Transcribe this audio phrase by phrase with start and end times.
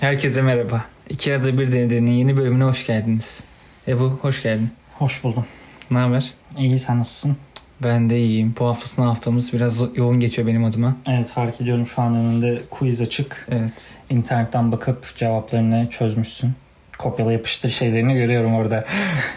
[0.00, 0.84] Herkese merhaba.
[1.08, 3.44] İki arada bir denediğinin yeni bölümüne hoş geldiniz.
[3.88, 4.70] Ebu hoş geldin.
[4.98, 5.44] Hoş buldum.
[5.90, 6.32] Ne haber?
[6.58, 7.36] İyi sen nasılsın?
[7.82, 8.54] Ben de iyiyim.
[8.58, 10.96] Bu hafta sınav haftamız biraz yoğun geçiyor benim adıma.
[11.08, 13.46] Evet fark ediyorum şu an önünde quiz açık.
[13.50, 13.96] Evet.
[14.10, 16.52] İnternetten bakıp cevaplarını çözmüşsün.
[16.98, 18.84] Kopyala yapıştır şeylerini görüyorum orada.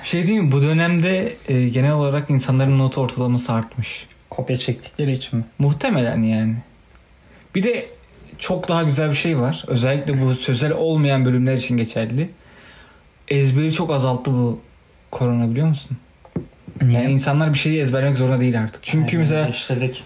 [0.03, 0.51] Bir şey diyeyim mi?
[0.51, 4.07] Bu dönemde e, genel olarak insanların not ortalaması artmış.
[4.29, 5.45] Kopya çektikleri için mi?
[5.59, 6.55] Muhtemelen yani.
[7.55, 7.89] Bir de
[8.37, 9.63] çok daha güzel bir şey var.
[9.67, 12.29] Özellikle bu sözel olmayan bölümler için geçerli.
[13.27, 14.59] Ezberi çok azalttı bu
[15.11, 15.97] korona biliyor musun?
[16.81, 17.01] Niye?
[17.01, 18.83] Yani insanlar bir şeyi ezberlemek zorunda değil artık.
[18.83, 20.03] Çünkü Aynen, mesela işledik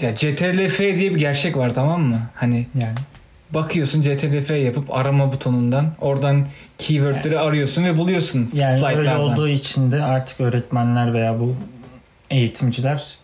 [0.00, 2.20] ya CTRL-F diye bir gerçek var tamam mı?
[2.34, 2.94] Hani yani.
[3.50, 6.46] bakıyorsun CTRL-F yapıp arama butonundan oradan
[6.78, 11.56] keywordleri arıyorsun ve buluyorsun Yani öyle olduğu için de artık öğretmenler veya bu
[12.30, 13.18] eğitimciler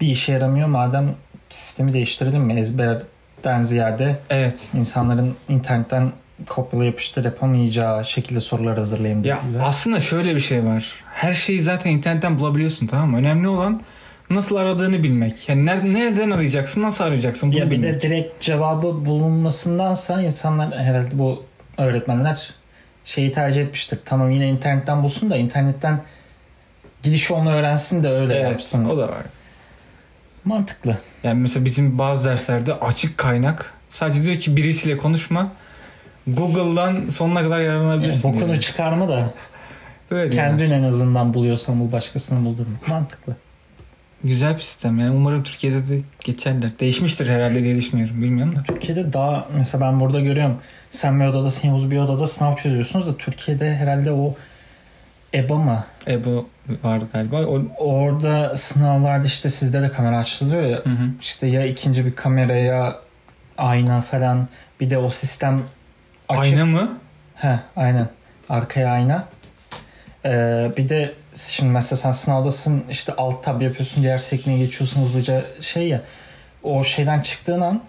[0.00, 0.68] bir işe yaramıyor.
[0.68, 1.14] Madem
[1.50, 2.54] sistemi değiştirelim mi?
[2.60, 4.68] Ezberden ziyade Evet.
[4.74, 6.12] insanların internetten
[6.48, 10.94] kopyala yapıştır yapamayacağı şekilde sorular hazırlayayım Ya aslında şöyle bir şey var.
[11.14, 13.16] Her şeyi zaten internetten bulabiliyorsun tamam mı?
[13.16, 13.80] Önemli olan
[14.30, 15.48] nasıl aradığını bilmek.
[15.48, 17.94] Yani ner- nereden arayacaksın, nasıl arayacaksın bunu Ya bir bilmek.
[17.94, 21.42] de direkt cevabı bulunmasındansa insanlar herhalde bu
[21.78, 22.50] öğretmenler
[23.04, 23.98] şeyi tercih etmiştir.
[24.04, 26.00] Tamam yine internetten bulsun da internetten
[27.02, 28.84] gidiş yolunu öğrensin de öyle evet, yapsın.
[28.84, 29.22] o da var.
[30.46, 30.98] Mantıklı.
[31.22, 35.52] Yani mesela bizim bazı derslerde açık kaynak sadece diyor ki birisiyle konuşma.
[36.26, 38.32] Google'dan sonuna kadar Yani yararlanabilirsin.
[38.34, 38.60] bokunu diyor.
[38.60, 39.30] çıkarma da
[40.10, 40.50] Öyle diyorlar.
[40.58, 42.74] kendin en azından buluyorsan bul başkasını buldurma.
[42.86, 43.36] Mantıklı.
[44.24, 45.10] Güzel bir sistem yani.
[45.10, 46.70] Umarım Türkiye'de de geçerler.
[46.80, 48.22] Değişmiştir herhalde diye düşünüyorum.
[48.22, 48.62] Bilmiyorum da.
[48.62, 50.56] Türkiye'de daha mesela ben burada görüyorum.
[50.90, 54.34] Sen bir odadasın Yavuz bir odada sınav çözüyorsunuz da Türkiye'de herhalde o
[55.36, 55.84] EBA mı?
[56.06, 56.46] Ebo
[56.84, 57.36] vardı galiba.
[57.46, 60.76] O, Orada sınavlarda işte sizde de kamera açılıyor ya.
[60.78, 61.08] hı hı.
[61.20, 62.96] İşte ya ikinci bir kameraya
[63.58, 64.48] ayna falan
[64.80, 65.62] bir de o sistem
[66.28, 66.42] açık.
[66.52, 66.98] Ayna mı?
[67.34, 68.08] He aynen.
[68.48, 69.24] Arkaya ayna.
[70.24, 75.44] Ee, bir de şimdi mesela sen sınavdasın işte alt tab yapıyorsun diğer sekmeye geçiyorsun hızlıca
[75.60, 76.00] şey ya
[76.62, 77.80] o şeyden çıktığın an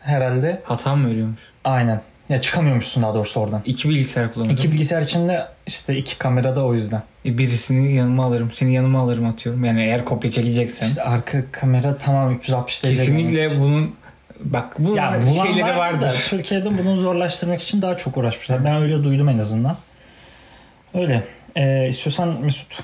[0.00, 1.40] herhalde Hata mı veriyormuş?
[1.64, 2.00] aynen.
[2.28, 3.62] Ya çıkamıyormuşsun daha doğrusu oradan.
[3.66, 4.58] İki bilgisayar kullanıyorum.
[4.58, 7.02] İki bilgisayar içinde işte iki kamerada o yüzden.
[7.26, 8.50] E, Birisini yanıma alırım.
[8.52, 9.64] Seni yanıma alırım atıyorum.
[9.64, 10.86] Yani eğer kopya çekeceksen.
[10.86, 13.00] İşte arka kamera tamam 360 derece.
[13.02, 13.94] Kesinlikle bunun
[14.40, 16.00] bak bunun Ya şeyleri vardır.
[16.06, 18.64] da Türkiye'de bunu zorlaştırmak için daha çok uğraşmışlar.
[18.64, 19.76] Ben öyle duydum en azından.
[20.94, 21.22] Öyle.
[21.56, 22.78] Ee, istiyorsan Mesut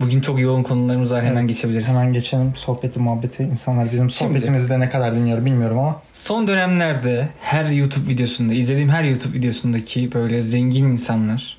[0.00, 1.24] Bugün çok yoğun konularımız var.
[1.24, 1.88] Hemen Evet, geçebiliriz.
[1.88, 3.42] Hemen geçelim sohbeti muhabbeti.
[3.42, 6.02] İnsanlar bizim Şimdi- sohbetimizi de ne kadar dinliyor bilmiyorum ama.
[6.14, 11.58] Son dönemlerde her YouTube videosunda, izlediğim her YouTube videosundaki böyle zengin insanlar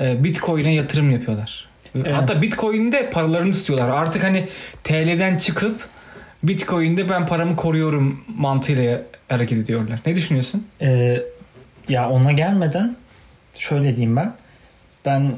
[0.00, 1.68] e, Bitcoin'e yatırım yapıyorlar.
[1.94, 2.12] Evet.
[2.12, 3.88] Hatta Bitcoin'de paralarını istiyorlar.
[3.88, 4.48] Artık hani
[4.84, 5.88] TL'den çıkıp
[6.42, 9.98] Bitcoin'de ben paramı koruyorum mantığıyla hareket ediyorlar.
[10.06, 10.66] Ne düşünüyorsun?
[10.82, 11.20] Ee,
[11.88, 12.96] ya ona gelmeden
[13.54, 14.32] şöyle diyeyim ben.
[15.06, 15.32] Ben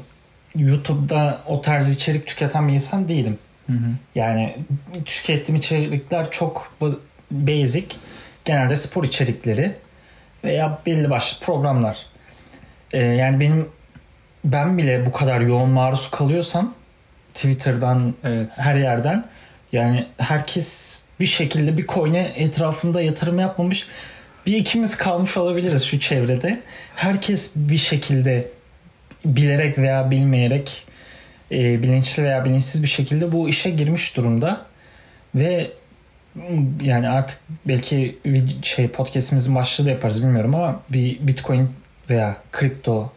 [0.55, 3.37] YouTube'da o tarz içerik tüketen bir insan değilim.
[3.67, 3.87] Hı hı.
[4.15, 4.55] Yani
[5.05, 6.75] tükettiğim içerikler çok
[7.31, 7.85] basic.
[8.45, 9.75] Genelde spor içerikleri
[10.43, 12.05] veya belli başlı programlar.
[12.93, 13.69] Ee, yani benim
[14.43, 16.73] ben bile bu kadar yoğun maruz kalıyorsam
[17.33, 18.51] Twitter'dan Evet.
[18.57, 19.25] her yerden
[19.71, 23.87] yani herkes bir şekilde bir coin'e etrafında yatırım yapmamış.
[24.45, 26.59] Bir ikimiz kalmış olabiliriz şu çevrede.
[26.95, 28.47] Herkes bir şekilde
[29.25, 30.85] bilerek veya bilmeyerek
[31.51, 34.61] e, bilinçli veya bilinçsiz bir şekilde bu işe girmiş durumda
[35.35, 35.67] ve
[36.83, 38.19] yani artık belki
[38.61, 41.69] şey podcast'imizin başlığı da yaparız bilmiyorum ama bir bitcoin
[42.09, 43.11] veya kripto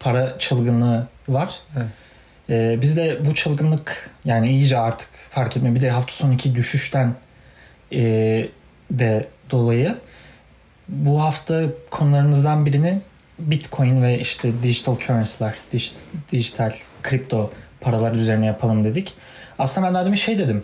[0.00, 1.54] para çılgınlığı var.
[1.76, 1.86] Evet.
[2.50, 7.14] Ee, biz de bu çılgınlık yani iyice artık fark etme bir de hafta sonraki düşüşten
[7.92, 8.02] e,
[8.90, 9.96] de dolayı
[10.88, 13.00] bu hafta konularımızdan birini
[13.38, 15.92] Bitcoin ve işte digital currency'ler, dij-
[16.32, 16.72] dijital
[17.02, 17.50] kripto
[17.80, 19.12] paralar üzerine yapalım dedik.
[19.58, 20.62] Aslında ben daha demin şey dedim.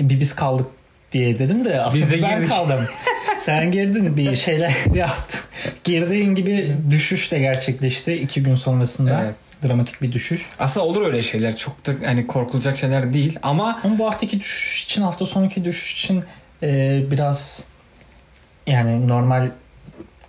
[0.00, 0.66] e, Bir biz kaldık
[1.12, 2.50] diye dedim de aslında de ben girdik.
[2.50, 2.86] kaldım.
[3.38, 5.40] Sen girdin bir şeyler yaptın.
[5.84, 9.22] Girdiğin gibi düşüş de gerçekleşti iki gün sonrasında.
[9.24, 9.34] Evet.
[9.68, 10.46] Dramatik bir düşüş.
[10.58, 11.56] Aslında olur öyle şeyler.
[11.56, 15.92] Çok da hani korkulacak şeyler değil ama Ama bu haftaki düşüş için hafta sonraki düşüş
[16.04, 16.24] için
[16.62, 17.64] e, biraz
[18.66, 19.50] yani normal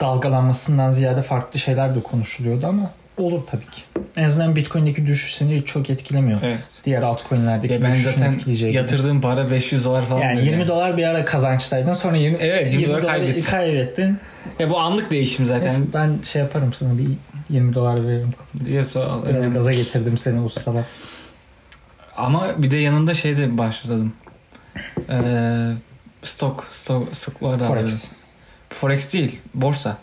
[0.02, 3.82] dalgalanmasından ziyade farklı şeyler de konuşuluyordu ama olur tabii ki.
[4.18, 6.40] En azından Bitcoin'deki düşüş seni çok etkilemiyor.
[6.44, 6.60] evet.
[6.86, 8.82] Diğer altcoin'lerdeki Ya ben zaten etkileyeceği gibi.
[8.82, 10.22] yatırdığım para 500 dolar falan.
[10.22, 10.50] yani böyle.
[10.50, 13.52] 20 dolar bir ara kazançtaydın sonra 20, Evet, 20 dolar doları kaybettin.
[13.52, 14.18] kaybettin.
[14.60, 15.68] Ya bu anlık değişim zaten.
[15.68, 17.08] Neyse, ben şey yaparım sana bir
[17.50, 18.34] 20 dolar veririm.
[18.66, 19.24] Diye sağ ol.
[19.30, 19.54] Biraz Önemli.
[19.54, 20.86] gaza getirdim seni o sırada.
[22.18, 24.14] Ama bir de yanında şey de başladım.
[25.10, 25.72] Ee,
[26.24, 27.68] stok, stok, stoklar da.
[27.68, 28.12] Forex.
[28.82, 29.40] Forex değil.
[29.54, 29.98] Borsa.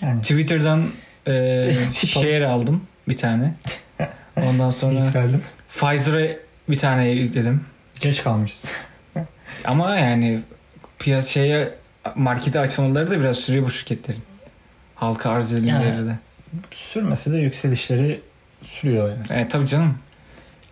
[0.00, 0.88] Yani Twitter'dan
[1.26, 1.32] e,
[1.94, 3.54] share aldım bir tane.
[4.36, 5.42] Ondan sonra yükseldim.
[5.70, 6.36] Pfizer'a
[6.68, 7.64] bir tane yükledim.
[8.00, 8.72] Geç kalmışız.
[9.64, 10.40] Ama yani
[10.98, 11.74] piyasa şeye
[12.14, 14.22] markete açılmaları da biraz sürüyor bu şirketlerin.
[14.94, 16.08] Halka arz edilmeleri Yani.
[16.08, 16.14] de.
[16.70, 18.20] Sürmese de yükselişleri
[18.62, 19.26] sürüyor yani.
[19.30, 19.98] Evet tabii canım.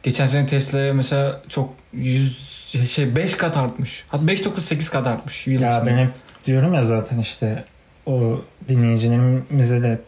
[0.03, 2.55] Geçen sene Tesla'ya mesela çok 100
[2.89, 4.05] şey 5 kat artmış.
[4.09, 5.47] Hatta 5.8 kat artmış.
[5.47, 5.87] Yıl Ya içinde.
[5.91, 6.11] ben hep
[6.47, 7.65] diyorum ya zaten işte
[8.07, 10.01] o dinleyicilerimize de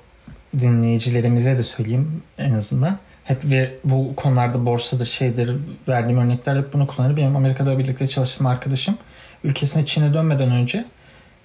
[0.59, 2.99] dinleyicilerimize de söyleyeyim en azından.
[3.25, 5.57] Hep ve bu konularda borsadır şeydir
[5.89, 7.17] verdiğim örnekler bunu kullanır.
[7.17, 8.99] Benim Amerika'da birlikte çalıştığım arkadaşım
[9.45, 10.85] ülkesine Çin'e dönmeden önce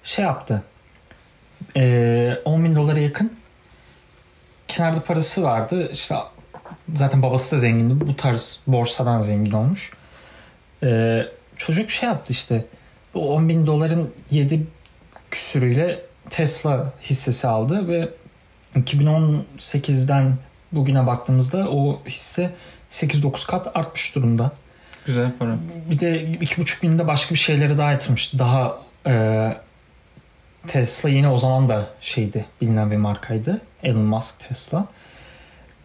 [0.02, 0.62] şey yaptı.
[1.76, 3.32] Ee, 10 bin dolara yakın
[4.68, 5.90] kenarda parası vardı.
[5.92, 6.14] İşte
[6.94, 8.06] zaten babası da zengindi.
[8.06, 9.92] Bu tarz borsadan zengin olmuş.
[10.82, 12.64] Ee, çocuk şey yaptı işte
[13.14, 14.66] bu 10 bin doların 7
[15.32, 16.00] küsürüyle
[16.30, 18.08] Tesla hissesi aldı ve
[18.74, 20.36] 2018'den
[20.72, 22.50] bugüne baktığımızda o hisse
[22.90, 24.52] 8-9 kat artmış durumda.
[25.06, 25.58] Güzel para.
[25.90, 28.38] Bir de 2,5 binde başka bir şeylere daha yatırmış.
[28.38, 29.56] Daha e,
[30.66, 33.60] Tesla yine o zaman da şeydi bilinen bir markaydı.
[33.82, 34.86] Elon Musk Tesla.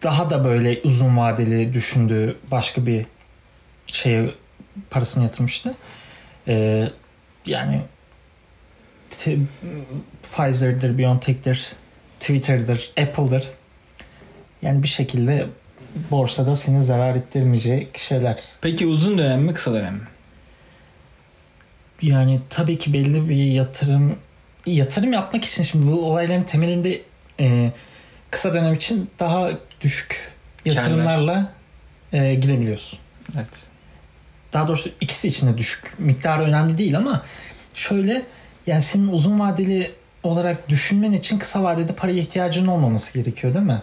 [0.04, 3.06] Daha da böyle uzun vadeli düşündüğü başka bir
[3.88, 4.30] şeye
[4.90, 5.76] parasını yatırmıştı.
[6.48, 6.88] E,
[7.46, 7.82] yani
[10.24, 11.68] Pfizer'dır, BioNTech'tir,
[12.20, 13.48] Twitter'dır, Apple'dır.
[14.62, 15.46] Yani bir şekilde
[16.12, 18.38] borsada seni zarar ettirmeyecek şeyler.
[18.62, 20.08] Peki uzun dönem mi kısa dönem mi?
[22.02, 24.20] Yani tabii ki belli bir yatırım
[24.66, 27.02] yatırım yapmak için şimdi bu olayların temelinde
[27.40, 27.72] e,
[28.32, 29.50] kısa dönem için daha
[29.82, 30.32] düşük
[30.66, 31.52] yatırımlarla
[32.14, 33.00] e, girebiliyorsun.
[33.36, 33.66] Evet.
[34.54, 36.00] Daha doğrusu ikisi için de düşük.
[36.00, 37.24] Miktarı önemli değil ama
[37.74, 38.22] şöyle
[38.68, 39.92] yani senin uzun vadeli
[40.24, 43.82] olarak düşünmen için kısa vadede paraya ihtiyacın olmaması gerekiyor değil mi?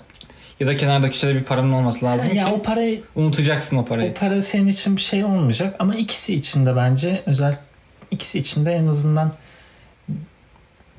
[0.61, 4.11] Ya da kenarda köşede bir paranın olması lazım ya ki o parayı unutacaksın o parayı.
[4.11, 7.57] o para senin için bir şey olmayacak ama ikisi için de bence özel
[8.11, 9.33] ikisi için de en azından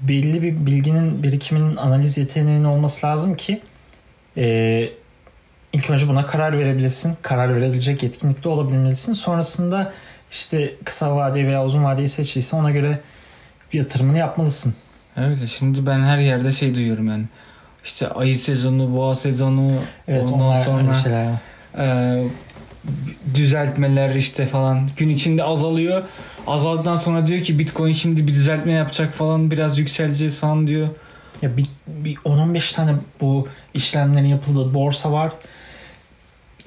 [0.02, 3.62] belli bir bilginin birikiminin analiz yeteneğinin olması lazım ki
[4.38, 4.90] e,
[5.74, 7.18] ilk önce buna karar verebilirsin.
[7.22, 9.14] Karar verebilecek yetkinlikte olabilmelisin.
[9.14, 9.94] Sonrasında
[10.32, 13.00] işte kısa vadeyi veya uzun vadeyi seçtiyse ona göre
[13.74, 14.76] yatırımını yapmalısın.
[15.18, 17.26] Evet şimdi ben her yerde şey duyuyorum yani.
[17.86, 19.72] İşte ayı sezonu, boğa sezonu,
[20.08, 21.30] Evet ondan sonra şeyler.
[21.78, 22.24] e,
[23.36, 26.04] düzeltmeler işte falan gün içinde azalıyor.
[26.48, 30.90] Azaldıktan sonra diyor ki Bitcoin şimdi bir düzeltme yapacak falan biraz yükseleceğiz falan diyor.
[31.42, 32.92] Ya bir, bir 10-15 tane
[33.22, 35.32] bu işlemlerin yapıldığı borsa var.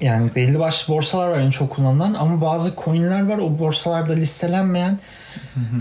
[0.01, 4.99] Yani belli başlı borsalar var en çok kullanılan ama bazı coinler var o borsalarda listelenmeyen.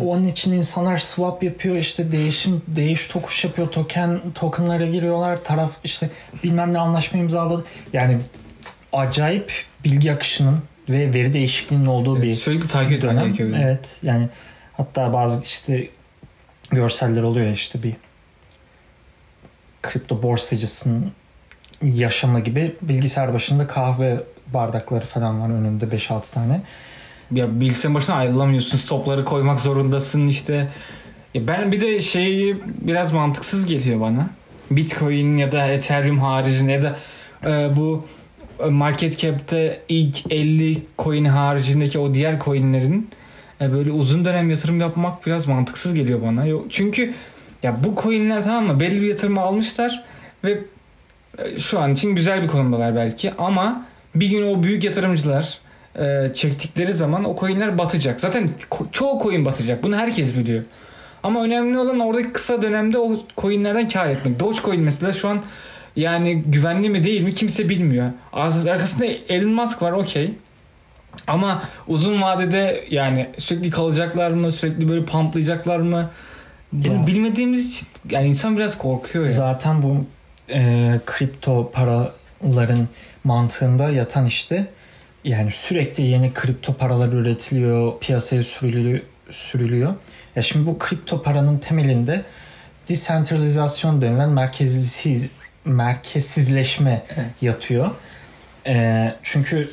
[0.02, 6.10] Onun için insanlar swap yapıyor işte değişim değiş tokuş yapıyor token tokenlara giriyorlar taraf işte
[6.44, 7.66] bilmem ne anlaşma imzaladı.
[7.94, 8.18] Yani
[8.94, 9.52] acayip
[9.84, 10.60] bilgi akışının
[10.90, 13.36] ve veri değişikliğinin olduğu bir Sürekli takip dönem.
[13.56, 14.30] Evet yani
[14.74, 15.88] hatta bazı işte
[16.72, 17.94] görseller oluyor işte bir
[19.82, 21.12] kripto borsacısının
[21.84, 26.62] yaşamı gibi bilgisayar başında kahve bardakları falan var önünde 5-6 tane.
[27.32, 28.78] Ya bilgisayarın başına ayrılamıyorsun.
[28.78, 30.68] Stopları koymak zorundasın işte.
[31.34, 34.30] Ya ben bir de şeyi biraz mantıksız geliyor bana.
[34.72, 36.96] Bitcoin ya da Ethereum haricinde ya da
[37.46, 38.06] e, bu
[38.70, 43.10] market cap'te ilk 50 coin haricindeki o diğer coinlerin
[43.62, 46.46] e, böyle uzun dönem yatırım yapmak biraz mantıksız geliyor bana.
[46.70, 47.14] Çünkü
[47.64, 50.04] ya bu coinler tamam mı belli bir yatırımı almışlar
[50.44, 50.58] ve e,
[51.58, 55.58] şu an için güzel bir konumdalar belki ama bir gün o büyük yatırımcılar
[56.00, 58.22] e, çektikleri zaman o coinler batacak.
[58.22, 58.50] Zaten
[58.92, 59.84] çoğu coin batacak.
[59.84, 60.66] Bunu herkes biliyor.
[61.24, 64.40] Ama önemli olan oradaki kısa dönemde o coinlerden kar etmek.
[64.40, 65.44] Dogecoin mesela şu an
[65.96, 68.12] yani güvenli mi değil mi kimse bilmiyor.
[68.34, 70.34] Arkasında Elon Musk var okey.
[71.28, 74.52] Ama uzun vadede yani sürekli kalacaklar mı?
[74.52, 76.10] Sürekli böyle pumplayacaklar mı?
[76.74, 77.08] Bunu Ya.
[77.08, 79.32] bilmediğimiz için yani insan biraz korkuyor ya.
[79.32, 80.06] Zaten bu
[80.50, 82.88] e, kripto paraların
[83.24, 84.68] mantığında yatan işte
[85.24, 89.00] yani sürekli yeni kripto paralar üretiliyor, piyasaya sürülüyor.
[89.30, 89.94] sürülüyor.
[90.36, 92.24] Ya şimdi bu kripto paranın temelinde
[92.90, 95.30] desentralizasyon denilen merkezsiz
[95.66, 97.26] merkezsizleşme Evet.
[97.42, 97.92] yatıyor.
[98.68, 99.72] E, çünkü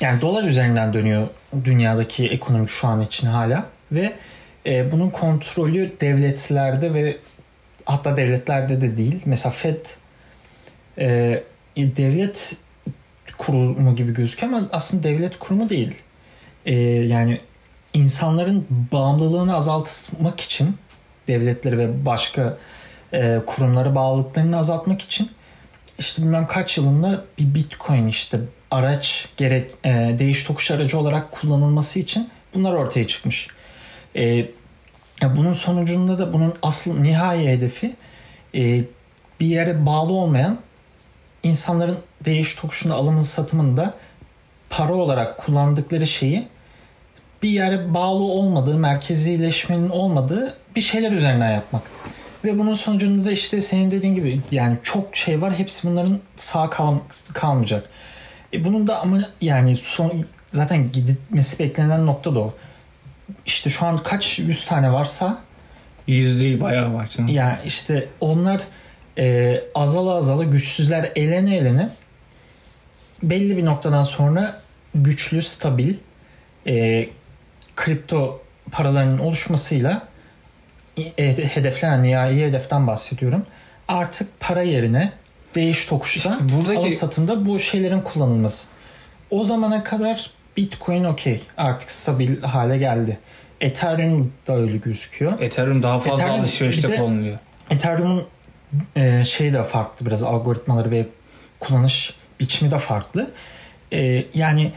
[0.00, 1.28] yani dolar üzerinden dönüyor
[1.64, 4.12] dünyadaki ekonomik şu an için hala ve
[4.66, 7.16] e, bunun kontrolü devletlerde ve
[7.86, 9.22] hatta devletlerde de değil.
[9.24, 9.86] Mesela Fed
[10.98, 11.42] e,
[11.76, 12.56] devlet
[13.38, 15.94] kurumu gibi gözüküyor ama aslında devlet kurumu değil.
[16.66, 17.38] E, yani
[17.94, 20.76] insanların bağımlılığını azaltmak için
[21.28, 22.58] devletleri ve başka
[23.12, 25.30] e, kurumlara bağlılıklarını azaltmak için
[25.98, 28.38] işte bilmem kaç yılında bir bitcoin işte
[28.70, 33.48] araç gerek e, değiş tokuş aracı olarak kullanılması için bunlar ortaya çıkmış.
[34.16, 34.46] E,
[35.22, 37.96] bunun sonucunda da bunun asıl nihai hedefi
[38.54, 38.84] e,
[39.40, 40.58] bir yere bağlı olmayan
[41.42, 43.94] insanların değiş tokuşunda alımın satımında
[44.70, 46.48] para olarak kullandıkları şeyi
[47.42, 51.82] bir yere bağlı olmadığı, merkezileşmenin olmadığı bir şeyler üzerinden yapmak.
[52.44, 55.58] Ve bunun sonucunda da işte senin dediğin gibi yani çok şey var.
[55.58, 56.98] Hepsi bunların sağ kal
[57.34, 57.88] kalmayacak.
[58.52, 62.54] E bunun da ama yani son zaten gitmesi beklenen nokta da o.
[63.46, 65.38] İşte şu an kaç yüz tane varsa
[66.06, 67.28] yüz değil bayağı var canım.
[67.28, 68.60] Yani işte onlar
[69.18, 71.88] e, azala azala güçsüzler elene elene
[73.22, 74.60] belli bir noktadan sonra
[74.94, 75.94] güçlü, stabil
[76.66, 77.08] e,
[77.76, 78.42] kripto
[78.72, 80.08] paralarının oluşmasıyla
[81.18, 83.46] e, hedeflenen nihai hedeften bahsediyorum.
[83.88, 85.12] Artık para yerine
[85.54, 86.78] değiş tokuşta işte buradaki...
[86.78, 88.68] alım satımda bu şeylerin kullanılması.
[89.30, 93.18] O zamana kadar Bitcoin okey artık stabil hale geldi.
[93.60, 95.40] Ethereum da öyle gözüküyor.
[95.40, 97.38] Ethereum daha fazla Ethereum, alışverişte kullanılıyor.
[97.70, 98.24] Ethereum'un
[98.96, 101.06] e, şeyi de farklı biraz algoritmaları ve
[101.60, 103.30] kullanış biçimi de farklı.
[103.92, 104.72] E, yani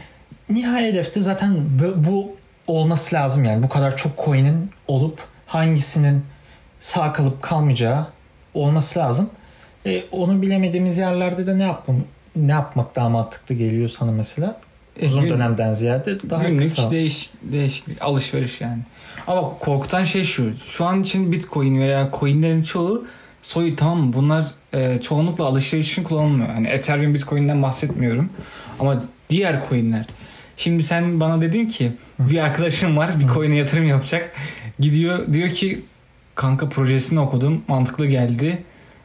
[0.48, 6.24] nihai hedefte zaten bu, bu olması lazım yani bu kadar çok coin'in olup hangisinin
[6.80, 8.06] sağ kalıp kalmayacağı
[8.54, 9.30] olması lazım.
[9.86, 11.96] E, onu bilemediğimiz yerlerde de ne yapmam
[12.36, 14.60] ne yapmak daha mantıklı geliyor sana mesela?
[15.06, 16.90] Uzun gün, dönemden ziyade daha günlük kısa.
[16.90, 18.78] Değiş, değişik alışveriş yani.
[19.26, 20.56] Ama korkutan şey şu.
[20.66, 23.06] Şu an için Bitcoin veya coinlerin çoğu
[23.42, 24.12] soyu tamam mı?
[24.12, 26.48] Bunlar e, çoğunlukla alışveriş için kullanılmıyor.
[26.48, 28.30] Yani Ethereum Bitcoin'den bahsetmiyorum.
[28.80, 30.06] Ama diğer coinler.
[30.56, 34.32] Şimdi sen bana dedin ki bir arkadaşım var bir coin'e yatırım yapacak.
[34.80, 35.80] Gidiyor diyor ki
[36.34, 38.62] kanka projesini okudum mantıklı geldi.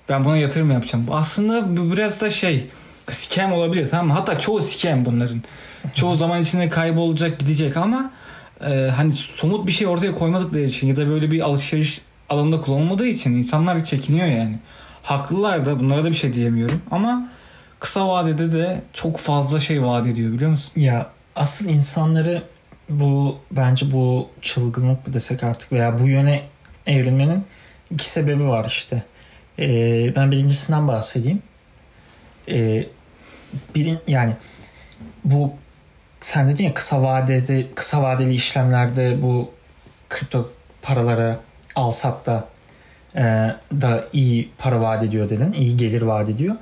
[0.10, 1.06] Ben buna yatırım yapacağım.
[1.12, 2.68] Aslında biraz da şey
[3.12, 4.14] scam olabilir tamam mı?
[4.14, 5.44] Hatta çoğu scam bunların.
[5.94, 8.12] Çoğu zaman içinde kaybolacak gidecek ama
[8.62, 13.08] e, hani somut bir şey ortaya koymadıkları için ya da böyle bir alışveriş alanında kullanılmadığı
[13.08, 14.60] için insanlar çekiniyor yani.
[15.04, 17.32] Haklılar da bunlara da bir şey diyemiyorum ama
[17.80, 20.72] kısa vadede de çok fazla şey vaat ediyor biliyor musun?
[20.76, 22.42] Ya asıl insanları
[22.90, 26.42] bu bence bu çılgınlık mı desek artık veya bu yöne
[26.88, 27.46] evrilmenin
[27.92, 29.04] iki sebebi var işte.
[29.60, 31.42] Ee, ben birincisinden bahsedeyim.
[32.50, 32.86] Ee,
[33.76, 34.34] birin yani
[35.24, 35.54] bu
[36.22, 39.52] sen dedin ya kısa vadede kısa vadeli işlemlerde bu
[40.10, 40.50] kripto
[40.82, 41.40] paralara
[41.76, 42.48] alsat da
[43.16, 43.22] e,
[43.82, 45.54] da iyi para vaat ediyor dedin.
[45.54, 46.56] iyi gelir vaat ediyor.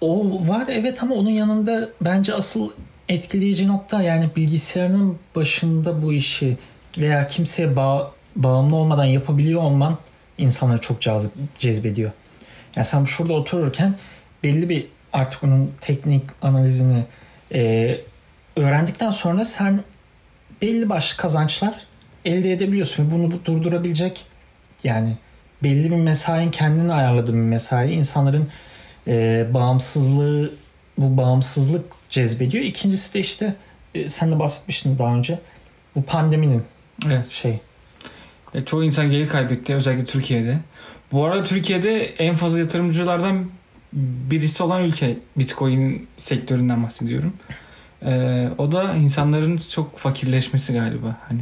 [0.00, 2.70] O var evet ama onun yanında bence asıl
[3.08, 6.58] etkileyici nokta yani bilgisayarın başında bu işi
[6.98, 9.98] veya kimseye bağ, bağımlı olmadan yapabiliyor olman
[10.38, 12.10] insanları çok cazip, cezbediyor.
[12.76, 13.94] Yani sen şurada otururken
[14.42, 17.04] belli bir artık onun teknik analizini
[17.54, 17.96] e,
[18.56, 19.80] öğrendikten sonra sen
[20.62, 21.86] belli başlı kazançlar
[22.24, 23.10] elde edebiliyorsun.
[23.10, 24.24] Bunu durdurabilecek
[24.84, 25.16] yani
[25.62, 28.48] belli bir mesain kendini ayarladığı bir mesai insanların
[29.06, 30.52] e, bağımsızlığı
[30.98, 32.64] bu bağımsızlık cezbediyor.
[32.64, 33.54] İkincisi de işte
[33.94, 35.38] e, sen de bahsetmiştin daha önce
[35.96, 36.62] bu pandeminin
[37.06, 37.26] evet.
[37.26, 37.58] şey.
[38.54, 40.58] E, çoğu insan gelir kaybetti özellikle Türkiye'de.
[41.12, 43.46] Bu arada Türkiye'de en fazla yatırımcılardan
[43.92, 47.32] birisi olan ülke Bitcoin sektöründen bahsediyorum.
[48.04, 51.16] Ee, o da insanların çok fakirleşmesi galiba.
[51.28, 51.40] Hani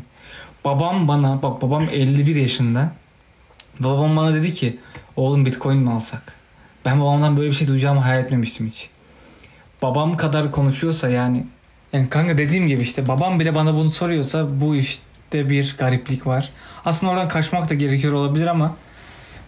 [0.65, 2.93] babam bana bak babam 51 yaşında.
[3.81, 4.79] Babam bana dedi ki
[5.17, 6.33] oğlum Bitcoin mi alsak?
[6.85, 8.91] Ben babamdan böyle bir şey duyacağımı hayal etmemiştim hiç
[9.83, 11.47] babam kadar konuşuyorsa yani
[11.93, 16.51] yani kanka dediğim gibi işte babam bile bana bunu soruyorsa bu işte bir gariplik var.
[16.85, 18.77] Aslında oradan kaçmak da gerekiyor olabilir ama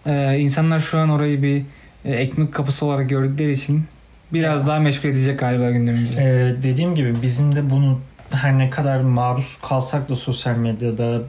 [0.07, 1.63] e, insanlar şu an orayı bir
[2.05, 3.85] ekmek kapısı olarak gördükleri için
[4.33, 6.21] biraz daha meşgul edecek galiba gündemimizi.
[6.21, 11.23] Ee, dediğim gibi bizim de bunu her ne kadar maruz kalsak da sosyal medyada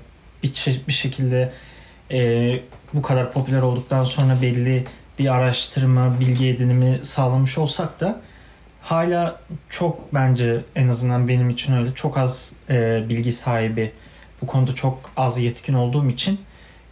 [0.43, 1.51] bir, bir şekilde
[2.11, 2.59] e,
[2.93, 4.85] bu kadar popüler olduktan sonra belli
[5.19, 8.21] bir araştırma, bilgi edinimi sağlamış olsak da
[8.81, 9.39] hala
[9.69, 13.91] çok bence en azından benim için öyle çok az e, bilgi sahibi
[14.41, 16.39] bu konuda çok az yetkin olduğum için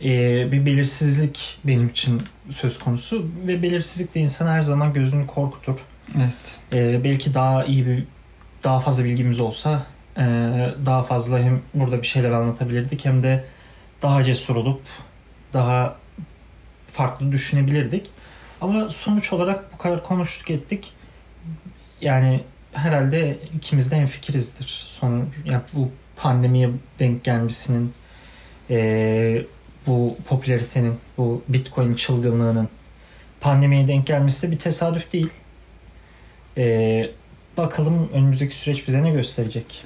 [0.03, 5.79] e, bir belirsizlik benim için söz konusu ve belirsizlik de insan her zaman gözünü korkutur.
[6.17, 6.59] Evet.
[6.73, 8.03] E, belki daha iyi bir
[8.63, 9.83] daha fazla bilgimiz olsa
[10.17, 10.23] e,
[10.85, 13.43] daha fazla hem burada bir şeyler anlatabilirdik hem de
[14.01, 14.81] daha cesur olup
[15.53, 15.95] daha
[16.87, 18.09] farklı düşünebilirdik.
[18.61, 20.93] Ama sonuç olarak bu kadar konuştuk ettik
[22.01, 22.39] yani
[22.73, 24.65] herhalde ikimiz de enfikirizdir.
[24.87, 27.93] Son yani bu pandemiye denk gelmesinin
[28.69, 29.41] e,
[29.87, 32.69] bu popülaritenin, bu Bitcoin çılgınlığının
[33.41, 35.29] pandemiye denk gelmesi de bir tesadüf değil.
[36.57, 37.07] Ee,
[37.57, 39.83] bakalım önümüzdeki süreç bize ne gösterecek.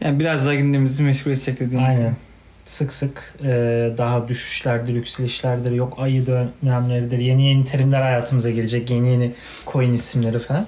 [0.00, 2.04] Yani biraz daha gündemimizi meşgul edecek dediğimiz gibi.
[2.04, 2.16] Aynen.
[2.66, 3.46] Sık sık e,
[3.98, 9.32] daha düşüşlerdir, yükselişlerdir, yok ayı dönemleridir, yeni yeni terimler hayatımıza girecek, yeni yeni
[9.66, 10.66] coin isimleri falan.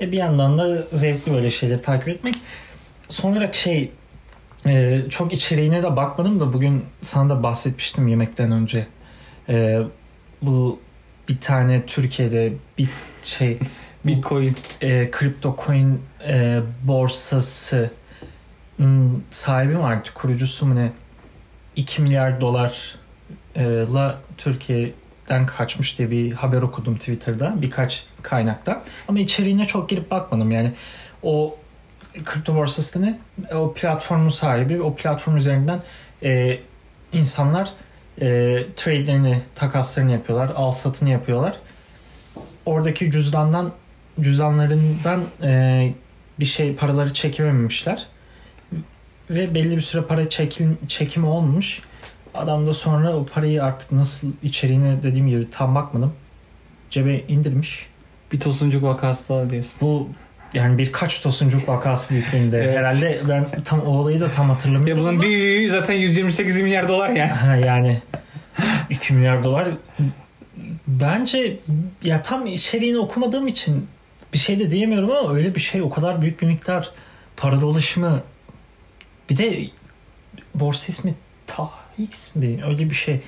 [0.00, 2.34] E, bir yandan da zevkli böyle şeyleri takip etmek.
[3.08, 3.90] Son olarak şey
[4.68, 8.86] e, çok içeriğine de bakmadım da bugün sana da bahsetmiştim yemekten önce.
[9.48, 9.80] E,
[10.42, 10.80] bu
[11.28, 12.88] bir tane Türkiye'de bir
[13.22, 13.58] şey
[14.04, 14.56] Bitcoin.
[14.80, 17.90] e, kripto coin e, borsası
[19.30, 20.92] sahibi vardı kurucusu mu ne
[21.76, 29.88] 2 milyar dolarla Türkiye'den kaçmış diye bir haber okudum Twitter'da birkaç kaynaktan ama içeriğine çok
[29.88, 30.72] girip bakmadım yani
[31.22, 31.56] o
[32.24, 33.18] kripto borsası da ne
[33.54, 35.80] o platformun sahibi o platform üzerinden
[36.22, 36.58] e,
[37.12, 37.72] insanlar
[38.20, 41.58] e, trade'lerini takaslarını yapıyorlar al satını yapıyorlar
[42.68, 43.72] oradaki cüzdandan
[44.20, 45.92] cüzdanlarından e,
[46.40, 48.06] bir şey paraları çekememişler
[49.30, 51.82] ve belli bir süre para çekil, çekimi olmuş.
[52.34, 56.12] Adam da sonra o parayı artık nasıl içeriğine dediğim gibi tam bakmadım.
[56.90, 57.86] Cebe indirmiş.
[58.32, 59.78] Bir tosuncuk vakası daha diyorsun.
[59.80, 60.08] Bu
[60.54, 62.58] yani birkaç tosuncuk vakası büyüklüğünde.
[62.58, 62.76] Evet.
[62.76, 64.96] Herhalde ben tam o olayı da tam hatırlamıyorum.
[64.98, 67.42] Ya bunun ama- büyüğü zaten 128 milyar dolar ya.
[67.42, 67.98] Ha, yani
[68.90, 69.68] 2 milyar dolar
[70.86, 71.56] bence
[72.02, 73.86] ya tam içeriğini okumadığım için
[74.32, 76.90] bir şey de diyemiyorum ama öyle bir şey o kadar büyük bir miktar
[77.36, 78.22] para dolaşımı
[79.30, 79.58] bir de
[80.54, 81.14] borsa ismi
[81.46, 83.20] TAX mi öyle bir şey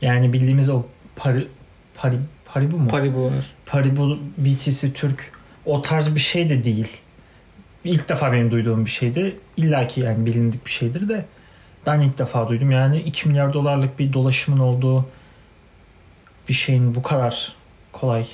[0.00, 0.82] yani bildiğimiz o
[1.16, 1.48] pari
[1.94, 2.88] pari paribu mu?
[2.88, 3.32] Paribu var.
[3.66, 5.32] Paribu BTC Türk
[5.66, 6.88] o tarz bir şey de değil.
[7.84, 9.36] İlk defa benim duyduğum bir şeydi.
[9.56, 11.24] İlla ki yani bilindik bir şeydir de
[11.86, 12.70] ben ilk defa duydum.
[12.70, 15.06] Yani 2 milyar dolarlık bir dolaşımın olduğu
[16.48, 17.52] bir şeyin bu kadar
[17.92, 18.26] kolay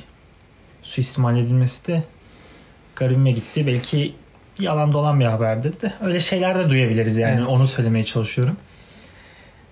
[0.82, 2.02] suistimal edilmesi de
[2.96, 3.66] garibime gitti.
[3.66, 4.14] Belki
[4.58, 7.48] yalan dolan bir haberdir de öyle şeyler de duyabiliriz yani Evet.
[7.48, 8.56] onu söylemeye çalışıyorum.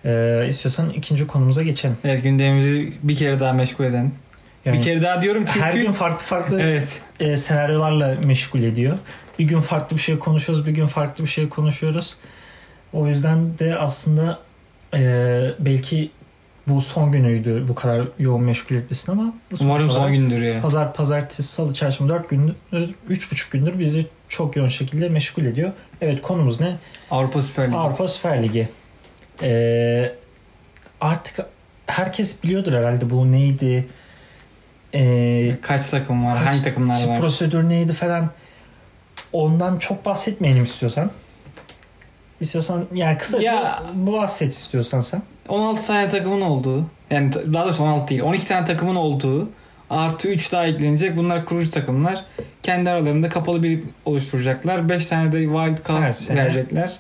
[0.05, 1.96] Ee, istiyorsan ikinci konumuza geçelim.
[2.05, 4.12] Evet gündemimizi bir kere daha meşgul eden.
[4.64, 5.61] Yani bir kere daha diyorum çünkü...
[5.61, 7.03] her gün farklı farklı Evet.
[7.20, 8.99] e, senaryolarla meşgul ediyor.
[9.38, 12.16] Bir gün farklı bir şey konuşuyoruz, bir gün farklı bir şey konuşuyoruz.
[12.92, 14.38] O yüzden de aslında
[14.94, 15.01] e,
[15.59, 16.11] belki
[16.66, 20.61] bu son günüydü bu kadar yoğun meşgul etmesin ama bu Umarım son gündür ya.
[20.62, 25.73] Pazar, pazartesi, salı, çarşamba 4 gündür, 3,5 gündür bizi çok yoğun şekilde meşgul ediyor.
[26.01, 26.77] Evet konumuz ne?
[27.11, 27.77] Avrupa Süper Ligi.
[27.77, 28.68] Avrupa Süper Ligi.
[29.42, 30.12] E,
[31.01, 31.46] artık
[31.87, 33.88] herkes biliyordur herhalde bu neydi?
[34.94, 36.35] E, Kaç takım var?
[36.35, 37.20] Kaç- Hangi takımlar var?
[37.20, 38.31] Prosedür neydi falan.
[39.33, 41.11] Ondan çok bahsetmeyelim istiyorsan.
[42.40, 45.22] İstiyorsan yani kısaca Ya- bahset istiyorsan sen.
[45.48, 46.85] 16 tane takımın olduğu.
[47.11, 48.20] Yani daha doğrusu 16 değil.
[48.22, 49.48] 12 tane takımın olduğu.
[49.90, 51.16] Artı 3 daha eklenecek.
[51.16, 52.24] Bunlar kurucu takımlar.
[52.62, 54.88] Kendi aralarında kapalı bir oluşturacaklar.
[54.88, 56.96] 5 tane de wild card verecekler.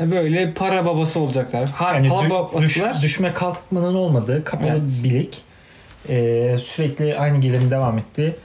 [0.00, 1.68] E Böyle para babası olacaklar.
[1.68, 3.02] Ha, Yani para dü- düş- babasılar.
[3.02, 5.00] düşme kalkmanın olmadığı kapalı Evet.
[5.04, 5.28] bir
[6.08, 8.36] Ee, sürekli aynı gelirin devam etti.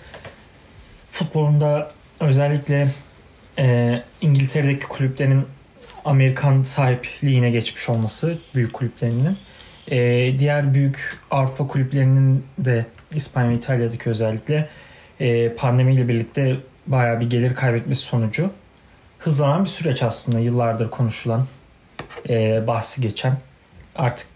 [1.12, 2.88] Futbolunda özellikle
[3.58, 5.46] e, İngiltere'deki kulüplerin
[6.06, 9.38] Amerikan sahipliğine geçmiş olması büyük kulüplerinin.
[9.92, 12.86] Ee, diğer büyük Avrupa kulüplerinin de
[13.16, 14.70] İspanya ve İtalya'daki özellikle
[15.20, 16.56] e, pandemiyle birlikte
[16.88, 18.52] bayağı bir gelir kaybetmesi sonucu
[19.20, 21.46] hızlanan bir süreç aslında yıllardır konuşulan
[22.30, 23.38] e, bahsi geçen
[23.96, 24.28] artık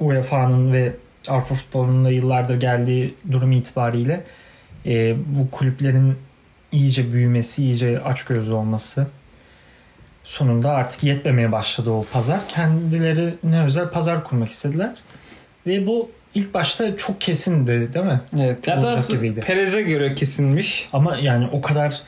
[0.00, 0.92] UEFA'nın ve
[1.30, 4.24] Avrupa futbolunun da yıllardır geldiği durum itibariyle
[4.86, 6.14] e, bu kulüplerin
[6.72, 9.06] iyice büyümesi, iyice açgözlü olması
[10.24, 12.48] sonunda artık yetmemeye başladı o pazar.
[12.48, 14.94] Kendilerine özel pazar kurmak istediler.
[15.66, 18.20] Ve bu ilk başta çok kesindi değil mi?
[18.38, 18.66] Evet.
[18.66, 19.40] Ya da olacak gibiydi.
[19.40, 20.88] Perez'e göre kesilmiş.
[20.92, 22.02] Ama yani o kadar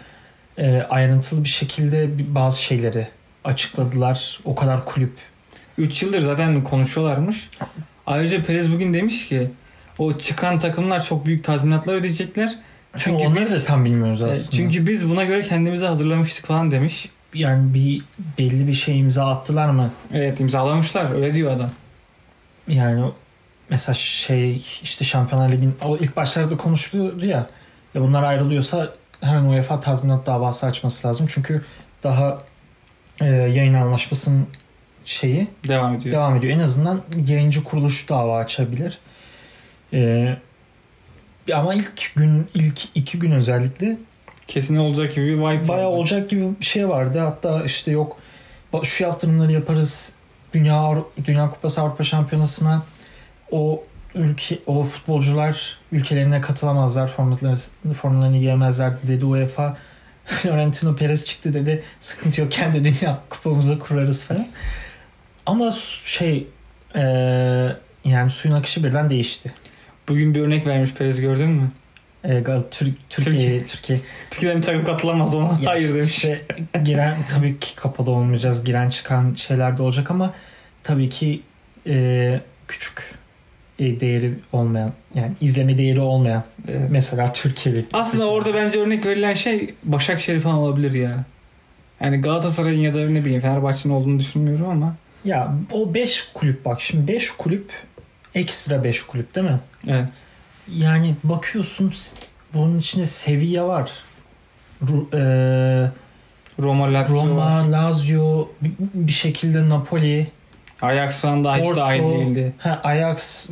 [0.58, 3.08] e, ayrıntılı bir şekilde bazı şeyleri
[3.44, 4.40] açıkladılar.
[4.44, 5.12] O kadar kulüp
[5.78, 7.50] 3 yıldır zaten konuşuyorlarmış.
[8.08, 9.50] Ayrıca Perez bugün demiş ki
[9.98, 12.58] o çıkan takımlar çok büyük tazminatlar ödeyecekler.
[12.98, 14.56] Çünkü onları biz- da tam bilmiyoruz E, aslında.
[14.56, 17.08] Çünkü biz buna göre kendimizi hazırlamıştık falan demiş.
[17.34, 18.02] yani bir
[18.38, 19.90] belli bir şey imza attılar mı?
[20.14, 21.70] Evet imzalamışlar öyle diyor adam.
[22.68, 23.10] Yani
[23.70, 27.46] mesela şey işte Şampiyonlar Ligi'nin o ilk başlarda konuşuluyordu ya
[27.94, 28.88] ya bunlar ayrılıyorsa
[29.20, 31.26] hemen UEFA tazminat davası açması lazım.
[31.30, 31.64] Çünkü
[32.02, 32.38] daha
[33.20, 34.46] e, yayın anlaşmasının
[35.08, 36.14] şeyi Devam ediyor.
[36.14, 36.52] devam ediyor.
[36.52, 38.98] En azından yayıncı kuruluş dava açabilir.
[39.92, 40.36] E,
[41.54, 43.96] ama ilk gün ilk iki gün özellikle
[44.46, 45.96] Kesin olacak gibi bir vibe Bayağı vardı.
[45.96, 47.18] olacak gibi bir şey vardı.
[47.18, 48.16] Hatta işte yok
[48.82, 50.12] şu yaptırımları yaparız
[50.54, 50.94] Dünya
[51.24, 52.82] Dünya Kupası Avrupa Şampiyonası'na
[53.50, 53.82] o
[54.14, 59.76] ülke o futbolcular ülkelerine katılamazlar, formalarını, formalarını giyemezler dedi UEFA.
[60.24, 64.46] Florentino Perez çıktı dedi sıkıntı yok kendi dünya kupamızı kurarız falan.
[65.48, 66.46] Ama şey
[66.94, 67.00] e,
[68.04, 69.52] yani suyun akışı birden değişti.
[70.08, 71.70] Bugün bir örnek vermiş Perez gördün mü?
[72.24, 73.98] E, Gal- Türk, Türkiye, Türkiye.
[74.30, 75.58] Türkiye'den bir takım katılamaz ona.
[75.62, 76.10] Ya Hayır demiş.
[76.16, 76.38] işte
[76.84, 78.64] giren tabii ki kapalı olmayacağız.
[78.64, 80.34] Giren çıkan şeyler de olacak ama
[80.82, 81.40] tabii ki
[81.86, 83.14] e, küçük
[83.78, 86.80] e, değeri olmayan yani izleme değeri olmayan Evet.
[86.90, 87.84] mesela Türkiye'de.
[87.92, 91.24] Aslında orada bence örnek verilen şey Başakşehir falan olabilir ya.
[92.00, 94.96] Yani Galatasaray'ın ya da ne bileyim Fenerbahçe'nin olduğunu düşünmüyorum ama.
[95.24, 97.72] Ya o 5 kulüp bak şimdi 5 kulüp
[98.34, 99.60] ekstra 5 kulüp değil mi?
[99.88, 100.08] Evet.
[100.74, 101.92] Yani bakıyorsun
[102.54, 103.90] bunun içinde Sevilla var.
[104.84, 105.90] Ru- e,
[106.62, 107.26] Roma, Lazio, var.
[107.26, 108.48] Roma, Lazio,
[108.94, 110.30] bir, şekilde Napoli,
[110.82, 112.52] Ajax falan daha hiç Porto, dahil değildi.
[112.58, 113.50] ha, Ajax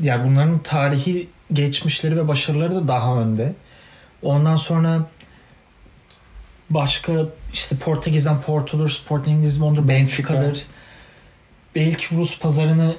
[0.00, 3.52] ya bunların tarihi geçmişleri ve başarıları da daha önde.
[4.22, 5.08] Ondan sonra
[6.70, 7.12] başka
[7.52, 10.66] işte Portekiz'den Porto'dur, Sporting Lisbon'dur, Benfica'dır.
[11.76, 12.94] Belki Rus pazarını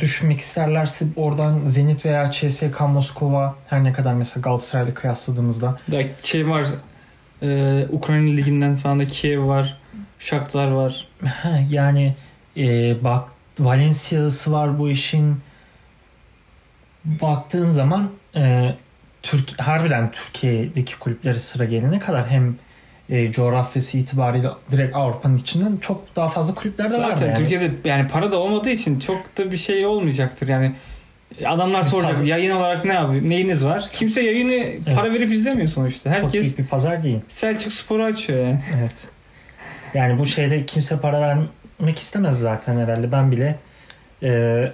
[0.00, 6.48] düşünmek isterlerse oradan Zenit veya CSKA Moskova her ne kadar mesela Galatasaray'la kıyasladığımızda Da şey
[6.48, 6.66] var.
[7.42, 9.78] E, Ukrayna liginden falan da Kiev var.
[10.18, 11.08] Shakhtar var.
[11.24, 12.14] Ha, yani
[12.56, 15.40] e, bak Valencia'sı var bu işin.
[17.04, 18.74] Baktığın zaman e,
[19.22, 22.56] Türk harbiden Türkiye'deki kulüpleri sıra gelene kadar hem
[23.12, 27.38] e, coğrafyası itibariyle direkt Avrupa'nın içinden çok daha fazla kulüpler de var Zaten yani.
[27.38, 30.72] Türkiye'de yani para da olmadığı için çok da bir şey olmayacaktır yani.
[31.46, 33.22] Adamlar soracak pazar- yayın olarak ne yapıyor?
[33.22, 33.88] Neyiniz var?
[33.92, 36.14] Kimse yayını para verip izlemiyor sonuçta.
[36.14, 37.20] Çok Herkes büyük bir pazar değil.
[37.28, 38.60] Selçuk Spor'u açıyor yani.
[38.78, 38.94] Evet.
[39.94, 43.12] Yani bu şeyde kimse para vermek istemez zaten herhalde.
[43.12, 43.58] Ben bile
[44.22, 44.72] e,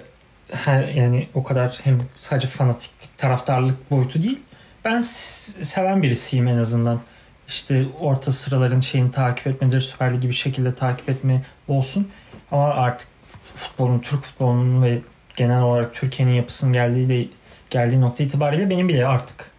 [0.51, 4.39] her, yani o kadar hem sadece fanatiklik, taraftarlık boyutu değil.
[4.85, 7.01] Ben seven birisiyim en azından.
[7.49, 12.11] İşte orta sıraların şeyini takip etmedir, Süper Ligi bir şekilde takip etme olsun.
[12.51, 13.07] Ama artık
[13.55, 14.99] futbolun, Türk futbolunun ve
[15.37, 17.27] genel olarak Türkiye'nin yapısının geldiği de,
[17.69, 19.51] geldiği nokta itibariyle benim bile artık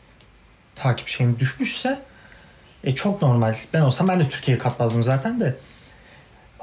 [0.74, 2.02] takip şeyim düşmüşse
[2.84, 3.54] e çok normal.
[3.74, 5.56] Ben olsam ben de Türkiye'ye katmazdım zaten de.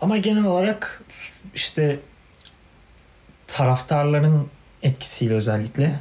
[0.01, 1.03] Ama genel olarak
[1.55, 1.99] işte
[3.47, 4.47] taraftarların
[4.83, 5.99] etkisiyle özellikle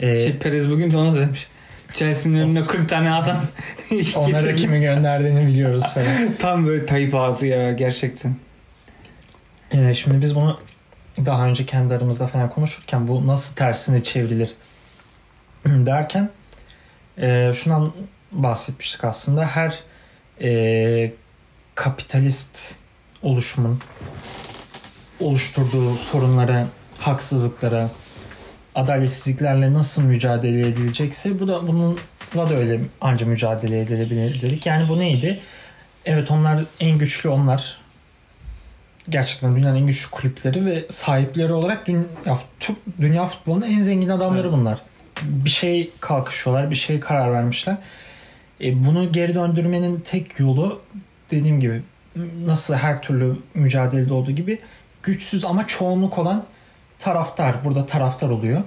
[0.00, 1.48] e, Şey, Perez bugün de onu demiş.
[1.94, 3.36] Chelsea'nin önüne 40 tane adam
[4.16, 6.34] onlara kimi gönderdiğini biliyoruz falan.
[6.38, 8.36] Tam böyle Tayyip ağzı ya gerçekten.
[9.72, 10.58] E, şimdi biz bunu
[11.24, 14.54] daha önce kendi aramızda falan konuşurken bu nasıl tersine çevrilir
[15.66, 16.30] derken
[17.18, 17.92] e, şundan
[18.32, 19.46] bahsetmiştik aslında.
[19.46, 19.80] Her
[20.42, 21.12] e,
[21.74, 22.74] kapitalist
[23.22, 23.80] oluşumun
[25.20, 26.66] oluşturduğu sorunlara,
[26.98, 27.90] haksızlıklara,
[28.74, 31.96] adaletsizliklerle nasıl mücadele edilecekse bu da bununla
[32.50, 34.66] da öyle anca mücadele edilebilir dedik.
[34.66, 35.40] Yani bu neydi?
[36.04, 37.78] Evet onlar en güçlü onlar.
[39.08, 42.04] Gerçekten dünyanın en güçlü kulüpleri ve sahipleri olarak dünya,
[43.00, 44.52] dünya futbolunun en zengin adamları Evet.
[44.52, 44.82] bunlar.
[45.22, 47.76] Bir şey kalkışıyorlar, bir şey karar vermişler.
[48.60, 50.80] E, bunu geri döndürmenin tek yolu
[51.30, 51.82] dediğim gibi
[52.46, 54.58] nasıl her türlü mücadelede olduğu gibi
[55.02, 56.44] güçsüz ama çoğunluk olan
[56.98, 57.64] taraftar.
[57.64, 58.62] Burada taraftar oluyor.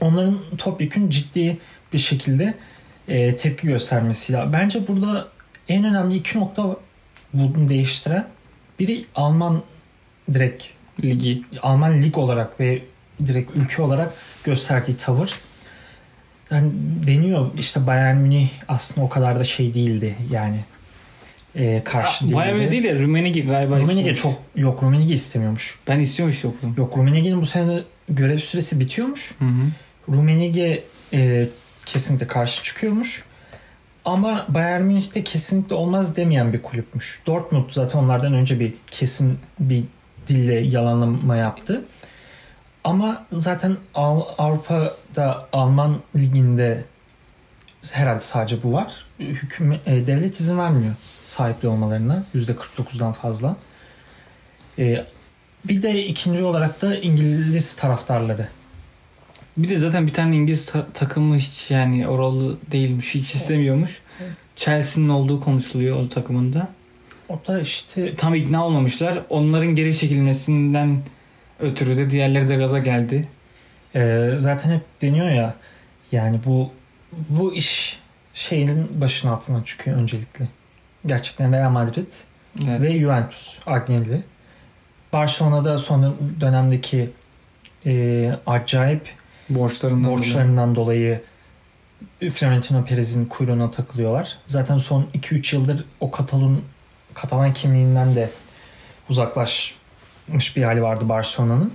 [0.00, 1.58] Onların topyekun ciddi
[1.92, 2.54] bir şekilde
[3.08, 4.44] e, tepki göstermesiyle.
[4.52, 5.28] Bence burada
[5.68, 6.76] en önemli iki nokta
[7.34, 8.26] bunu değiştiren
[8.78, 9.62] biri Alman
[10.34, 10.64] direkt
[11.02, 11.42] Ligi.
[11.62, 12.82] Alman lig olarak ve
[13.26, 14.12] direkt ülke olarak
[14.44, 15.34] gösterdiği tavır.
[16.50, 16.70] Yani
[17.06, 20.64] deniyor işte Bayern Münih aslında o kadar da şey değildi yani.
[21.56, 22.36] E, karşı değildi.
[22.36, 24.22] Bayern Münih değil ya Rumenigi galiba istiyormuş.
[24.22, 25.78] çok yok Rummenigge istemiyormuş.
[25.88, 26.74] Ben istiyormuş yokluğum.
[26.76, 29.34] Yok Rummenigge'nin bu sene görev süresi bitiyormuş.
[29.38, 30.12] Hı hı.
[30.16, 31.48] Rummenigge e,
[31.86, 33.24] kesinlikle karşı çıkıyormuş.
[34.04, 37.22] Ama Bayern Münih'te kesinlikle olmaz demeyen bir kulüpmüş.
[37.26, 39.84] Dortmund zaten onlardan önce bir kesin bir
[40.28, 41.84] dille yalanlama yaptı.
[42.84, 46.84] Ama zaten Al- Avrupa'da Alman liginde
[47.92, 49.06] herhalde sadece bu var.
[49.18, 53.56] Hüküm, e, devlet izin vermiyor sahipli olmalarına %49'dan fazla.
[54.78, 55.04] E,
[55.64, 58.48] bir de ikinci olarak da İngiliz taraftarları.
[59.56, 63.14] Bir de zaten bir tane İngiliz ta- takımı hiç yani oralı değilmiş.
[63.14, 64.02] Hiç istemiyormuş.
[64.56, 66.68] Chelsea'nin olduğu konuşuluyor o takımında.
[67.28, 69.22] O da işte Tam ikna olmamışlar.
[69.30, 71.02] Onların geri çekilmesinden
[71.60, 73.28] ötürü de diğerleri de gaza geldi.
[73.94, 75.54] Ee, zaten hep deniyor ya
[76.12, 76.70] yani bu
[77.28, 78.00] bu iş
[78.32, 80.48] şeyin başın altından çıkıyor öncelikle.
[81.06, 82.06] Gerçekten Real Madrid
[82.68, 82.80] Evet.
[82.80, 84.22] ve Juventus Agnelli.
[85.12, 87.10] Barcelona'da son dönemdeki
[87.86, 89.14] e, acayip
[89.48, 91.22] Borçlarından borçlarından dolayı
[92.20, 94.38] Florentino Perez'in kuyruğuna takılıyorlar.
[94.46, 96.62] Zaten son 2-3 yıldır o Katalon
[97.14, 98.30] Katalan kimliğinden de
[99.10, 101.72] uzaklaşmış bir hali vardı Barcelona'nın.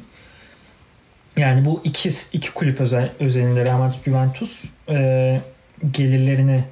[1.38, 5.42] Yani bu iki, iki kulüp özel, özelinde Real Madrid Juventus e,
[5.92, 6.64] gelirlerini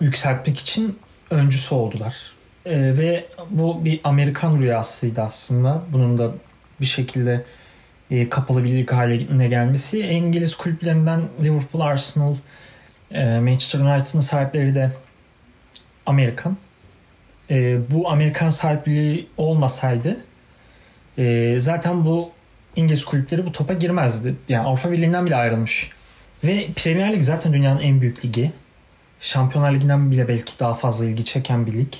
[0.00, 0.98] yükseltmek için
[1.32, 2.14] öncüsü oldular.
[2.66, 5.82] E, ve bu bir Amerikan rüyasıydı aslında.
[5.92, 6.32] Bunun da
[6.80, 7.44] bir şekilde
[8.10, 10.00] e, kapalı bir lig haline gelmesi.
[10.00, 12.34] İngiliz kulüplerinden Liverpool, Arsenal,
[13.10, 14.90] e, Manchester United'ın sahipleri de
[16.06, 16.56] Amerikan.
[17.50, 20.16] E, bu Amerikan sahipliği olmasaydı
[21.18, 22.30] e, zaten bu
[22.76, 24.34] İngiliz kulüpleri bu topa girmezdi.
[24.48, 25.90] Yani Avrupa Birliği'nden bile ayrılmış.
[26.44, 28.52] Ve Premier Lig zaten dünyanın en büyük ligi.
[29.22, 31.92] Şampiyonlar Ligi'nden bile belki daha fazla ilgi çeken bir lig.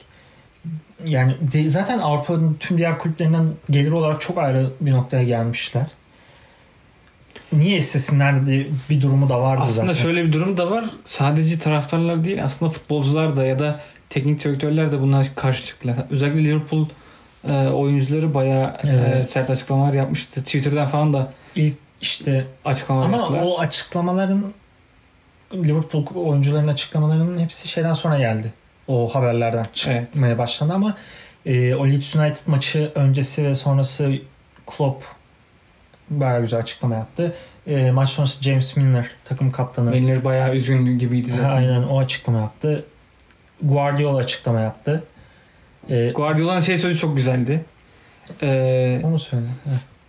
[1.04, 5.86] Yani de, zaten Avrupa'nın tüm diğer kulüplerinden gelir olarak çok ayrı bir noktaya gelmişler.
[7.52, 10.02] Niye istesinler diye bir durumu da vardı aslında zaten.
[10.02, 10.84] şöyle bir durum da var.
[11.04, 13.80] Sadece taraftarlar değil aslında futbolcular da ya da
[14.10, 15.96] teknik direktörler de buna karşı çıktılar.
[16.10, 16.86] Özellikle Liverpool
[17.48, 19.16] e, oyuncuları bayağı Evet.
[19.16, 20.42] e, sert açıklamalar yapmıştı.
[20.42, 23.42] Twitter'dan falan da İlk işte açıklamalar ama yaptılar.
[23.44, 24.44] o açıklamaların
[25.54, 28.52] Liverpool oyuncuların açıklamalarının hepsi şeyden sonra geldi.
[28.88, 30.06] O haberlerden Evet.
[30.12, 30.96] çıkmaya başlandı ama
[31.46, 34.12] e, o Leeds United maçı öncesi ve sonrası
[34.66, 35.04] Klopp
[36.10, 37.34] bayağı güzel açıklama yaptı.
[37.66, 41.56] E, maç sonrası James Milner takım kaptanı Milner bayağı üzgün gibiydi zaten.
[41.56, 42.84] aynen o açıklama yaptı.
[43.62, 45.04] Guardiola açıklama yaptı.
[45.90, 47.64] E, Guardiola'nın şey sözü çok güzeldi.
[48.42, 49.46] E, onu söyle.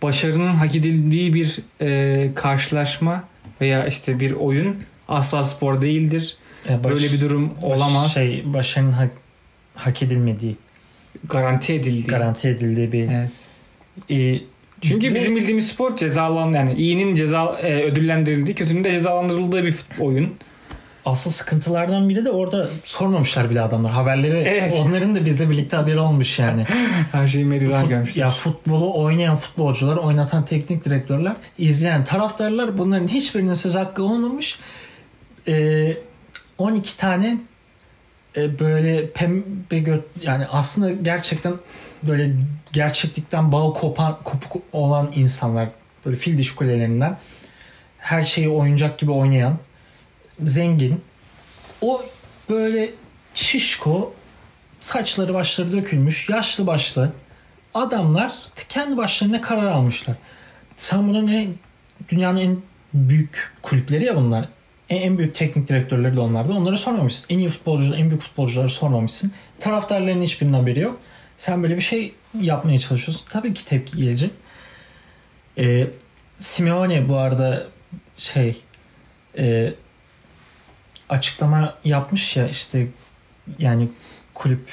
[0.02, 3.24] Başarının hak edildiği bir e, karşılaşma
[3.60, 4.76] veya işte bir oyun
[5.08, 6.36] asla spor değildir.
[6.70, 8.14] E, baş- Böyle bir durum baş- olamaz.
[8.14, 9.10] Şey, başarının hak,
[9.76, 10.56] hak edilmediği,
[11.28, 12.06] Garanti edildi.
[12.06, 13.32] garanti edildiği bir Evet.
[14.10, 14.40] e,
[14.80, 19.74] Çünkü Ve- bizim bildiğimiz spor cezalan yani iyinin ceza e, ödüllendirildiği, kötünün de cezalandırıldığı bir
[20.00, 20.34] oyun.
[21.04, 23.92] Asıl sıkıntılardan biri de orada sormamışlar bile adamlar.
[23.92, 24.74] Haberleri Evet.
[24.86, 26.64] onların da bizle birlikte haberi olmuş yani.
[27.12, 28.22] Her şeyi medyadan Fut- görmüşler.
[28.22, 34.58] ya futbolu oynayan futbolcular, oynatan teknik direktörler, izleyen taraftarlar bunların hiçbirinin söz hakkı olmamış.
[35.48, 35.96] Ee,
[36.58, 37.38] 12 tane
[38.36, 41.54] e, böyle pembe gö- yani aslında gerçekten
[42.02, 42.32] böyle
[42.72, 45.68] gerçeklikten bağı kopan kopuk olan insanlar
[46.06, 47.18] böyle fil diş kulelerinden
[47.98, 49.58] her şeyi oyuncak gibi oynayan
[50.44, 51.00] zengin
[51.80, 52.02] o
[52.50, 52.90] böyle
[53.34, 54.14] şişko
[54.80, 57.12] saçları başları dökülmüş yaşlı başlı
[57.74, 58.32] adamlar
[58.68, 60.16] kendi başlarına karar almışlar.
[60.76, 61.48] Sen buna ne
[62.08, 62.56] dünyanın en
[62.94, 64.48] büyük kulüpleri ya bunlar.
[64.90, 66.52] En, en büyük teknik direktörleri de onlardı.
[66.52, 67.26] Onları sormamışsın.
[67.28, 69.32] En iyi futbolcuları, en büyük futbolcuları sormamışsın.
[69.60, 71.00] Taraftarların hiçbirinin haberi yok.
[71.38, 73.26] Sen böyle bir şey yapmaya çalışıyorsun.
[73.30, 74.30] Tabii ki tepki gelecek.
[75.58, 75.86] Ee,
[76.40, 77.66] Simeone bu arada
[78.16, 78.62] şey
[79.38, 79.72] e,
[81.08, 82.86] açıklama yapmış ya işte
[83.58, 83.88] yani
[84.34, 84.70] kulüp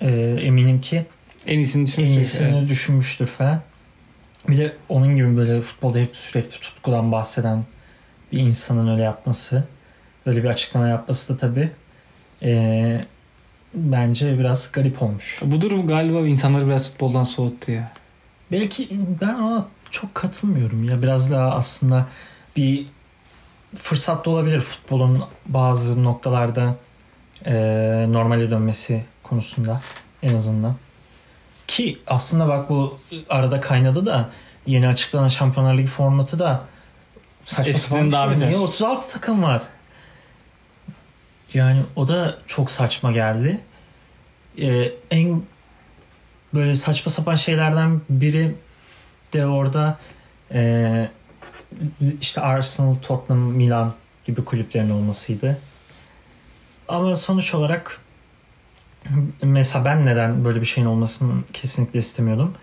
[0.00, 0.08] e,
[0.42, 1.06] eminim ki
[1.46, 2.68] En iyisini en iyisini Evet.
[2.70, 3.62] düşünmüştür falan.
[4.48, 7.64] Bir de onun gibi böyle futbolda hep sürekli tutkudan bahseden
[8.32, 9.64] bir insanın öyle yapması,
[10.26, 11.70] öyle bir açıklama yapması da tabii
[12.42, 13.00] e,
[13.74, 15.40] bence biraz garip olmuş.
[15.44, 17.92] Bu durum galiba insanları biraz futboldan soğuttu ya.
[18.52, 18.88] Belki
[19.20, 21.02] ben ona çok katılmıyorum ya.
[21.02, 22.06] Biraz daha aslında
[22.56, 22.86] bir
[23.76, 26.76] fırsat da olabilir futbolun bazı noktalarda
[27.46, 27.54] e,
[28.08, 29.82] normale dönmesi konusunda
[30.22, 30.76] en azından.
[31.66, 34.28] Ki aslında bak bu arada kaynadı da
[34.66, 36.64] yeni açıklanan Şampiyonlar Ligi formatı da
[37.46, 38.48] saçma Eskiden sapan bir şey.
[38.48, 39.62] Niye 36 takım var?
[41.54, 43.60] Yani o da çok saçma geldi.
[44.60, 45.42] Ee, en
[46.54, 48.54] böyle saçma sapan şeylerden biri
[49.32, 49.98] de orada
[50.52, 51.08] e,
[52.20, 55.58] işte Arsenal, Tottenham, Milan gibi kulüplerin olmasıydı.
[56.88, 58.00] Ama sonuç olarak
[59.42, 62.54] mesela ben neden böyle bir şeyin olmasını kesinlikle istemiyordum.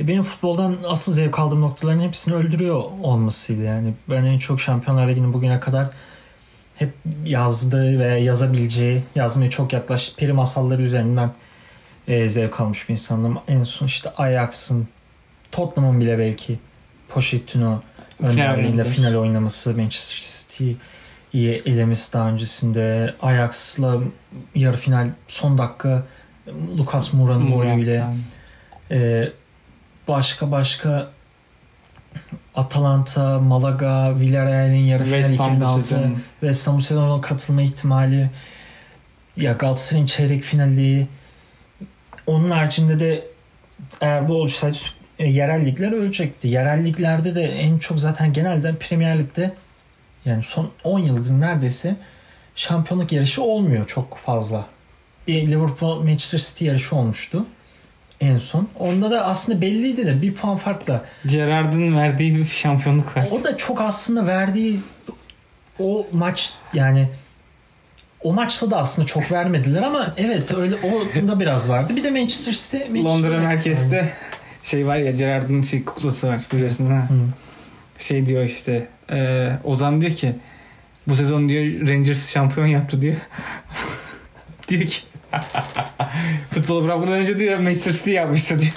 [0.00, 3.94] E benim futboldan asıl zevk aldığım noktaların hepsini öldürüyor olmasıydı yani.
[4.10, 5.90] Ben en çok Şampiyonlar Ligi'nin bugüne kadar
[6.74, 6.92] hep
[7.24, 10.16] yazdığı ve yazabileceği, yazmaya çok yaklaştı.
[10.16, 11.30] Peri masalları üzerinden
[12.08, 13.38] e, zevk almış bir insandım.
[13.48, 14.88] En son işte Ajax'ın,
[15.52, 16.58] Tottenham'ın bile belki
[17.08, 17.80] Pochettino
[18.20, 24.00] önderliğinde final oynaması, Manchester City'yi elemesi daha öncesinde, Ajax'la
[24.54, 26.02] yarı final son dakika
[26.78, 28.16] Lucas Moura'nın golüyle yani.
[30.08, 31.10] Başka başka
[32.54, 36.18] Atalanta, Malaga, Villarreal'in yarı final West Ham bu 2006, sezon.
[36.40, 38.30] West Ham bu sezon katılma ihtimali
[39.36, 41.06] ya Galatasaray'ın çeyrek finali
[42.26, 43.24] onun haricinde de
[44.00, 44.78] eğer bu olsaydı
[45.18, 46.48] e, yerel ligler ölecekti.
[46.48, 49.54] Yerel liglerde de en çok zaten genelde Premier Lig'de
[50.24, 51.96] yani son 10 yıldır neredeyse
[52.54, 54.66] şampiyonluk yarışı olmuyor çok fazla.
[55.28, 57.46] Bir Liverpool Manchester City yarışı olmuştu
[58.20, 58.68] en son.
[58.78, 61.04] Onda da aslında belliydi de bir puan farkla.
[61.26, 63.28] Gerard'ın verdiği bir şampiyonluk var.
[63.30, 64.80] O da çok aslında verdiği
[65.78, 67.08] o maç yani
[68.22, 71.96] o maçta da aslında çok vermediler ama evet öyle o da biraz vardı.
[71.96, 74.12] Bir de Manchester City Manchester Londra merkezde
[74.62, 77.08] şey var ya Gerard'ın şey kuklası var biliyorsun ha.
[77.08, 77.14] Hı.
[77.98, 80.34] Şey diyor işte e, Ozan diyor ki
[81.06, 83.16] bu sezon diyor Rangers şampiyon yaptı diyor.
[84.68, 85.02] diyor ki
[86.50, 88.72] futbolu bırakmadan önce diyor Manchester City yapmıştı diyor.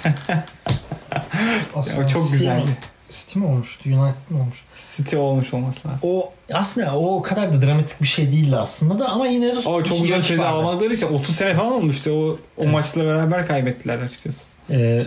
[1.74, 2.76] O çok mi?
[3.10, 3.82] City mi olmuştu?
[3.88, 4.64] United mi olmuş?
[4.76, 6.00] City olmuş olması lazım.
[6.02, 9.84] O aslında o kadar da dramatik bir şey değildi aslında da ama yine de O
[9.84, 12.10] çok güzel şeyler almadıkları için 30 sene falan olmuştu.
[12.10, 12.72] O, o Evet.
[12.72, 14.44] maçla beraber kaybettiler açıkçası.
[14.70, 15.06] Ee,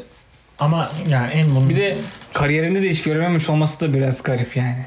[0.60, 1.98] ama yani en bunun Bir de
[2.34, 4.86] kariyerinde de hiç görememiş olması da biraz garip yani.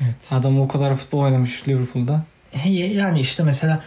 [0.00, 0.14] Evet.
[0.30, 2.22] Adam o kadar futbol oynamış Liverpool'da.
[2.50, 3.80] He- yani işte mesela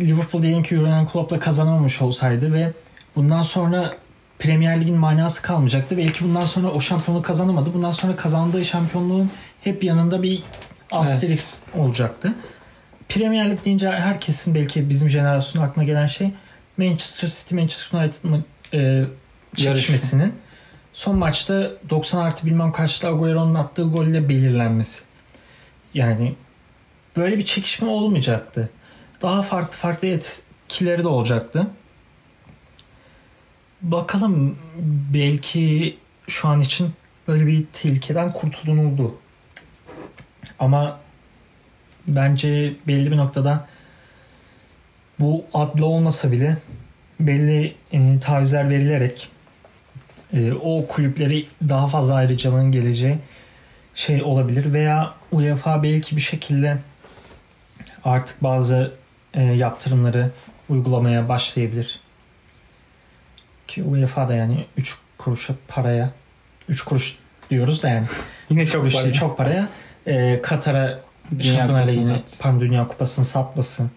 [0.00, 2.72] Liverpool diyelim ki Jurgen Klopp'la kazanamamış olsaydı ve
[3.16, 3.94] bundan sonra
[4.38, 5.96] Premier Lig'in manası kalmayacaktı.
[5.96, 7.74] Belki bundan sonra o şampiyonluğu kazanamadı.
[7.74, 10.42] Bundan sonra kazandığı şampiyonluğun hep yanında bir
[10.90, 12.34] asterisk olacaktı.
[13.08, 16.30] Premier Lig deyince herkesin belki bizim jenerasyonun aklına gelen şey
[16.76, 19.04] Manchester City Manchester United'ın e,
[19.56, 20.34] çekişmesinin
[20.92, 25.02] son maçta 90 artı bilmem kaçta Agüero'nun attığı golle belirlenmesi.
[25.94, 26.34] Yani
[27.16, 28.70] böyle bir çekişme olmayacaktı.
[29.22, 31.66] Daha farklı farklı etkileri de olacaktı.
[33.82, 34.58] Bakalım
[35.14, 35.96] belki
[36.28, 36.92] şu an için
[37.28, 39.18] böyle bir tehlikeden kurtulunuldu.
[40.58, 40.98] Ama
[42.06, 43.66] bence belli bir noktada
[45.20, 46.58] bu adlı olmasa bile
[47.20, 49.28] belli e, tavizler verilerek
[50.32, 53.18] e, o kulüpleri daha fazla ayrıcalığın geleceği
[53.94, 56.78] şey olabilir veya UEFA belki bir şekilde
[58.04, 58.92] artık bazı
[59.36, 60.30] e, yaptırımları
[60.68, 62.00] uygulamaya başlayabilir.
[63.68, 66.10] Ki UEFA da yani 3 kuruşa paraya
[66.68, 67.18] 3 kuruş
[67.50, 68.06] diyoruz da yani
[68.50, 69.68] Yine çok değil, çok paraya
[70.06, 70.98] e, Katar'a
[71.30, 73.90] Şampiyonlar Ligi'ni pardon Dünya Kupası'nı satmasın.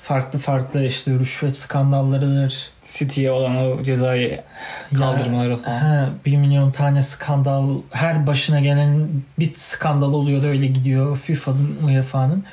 [0.00, 2.70] Farklı farklı işte rüşvet skandallarıdır.
[2.84, 4.42] City'ye olan o cezayı
[4.98, 5.78] kaldırmaları falan.
[5.78, 11.78] Ha, bir milyon tane skandal her başına gelen bir skandal oluyor da öyle gidiyor FIFA'nın
[11.82, 12.44] UEFA'nın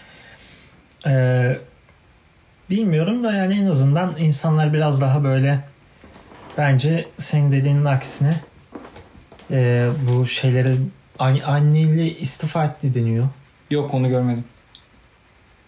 [1.08, 1.58] ee,
[2.70, 5.60] bilmiyorum da yani en azından insanlar biraz daha böyle
[6.58, 8.36] bence senin dediğinin aksine
[9.52, 10.76] e, bu şeyleri
[11.20, 13.28] an- anneyle istifa etti deniyor.
[13.72, 14.44] Yok onu görmedim.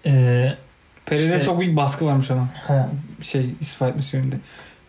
[0.05, 0.53] Ee,
[1.05, 2.49] Pere'de İşte- çok büyük baskı varmış ama.
[2.67, 2.89] ha,
[3.21, 4.35] Şey istifa etmesi yönünde.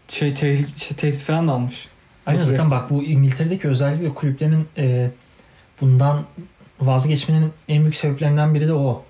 [0.09, 1.89] Şey, te- şey, tehdit falan da almış.
[2.27, 2.71] Aynen zaten süreçte.
[2.71, 5.11] bak bu İngiltere'deki özellikle kulüplerin e,
[5.81, 6.25] bundan
[6.81, 9.05] vazgeçmenin en büyük sebeplerinden biri de o.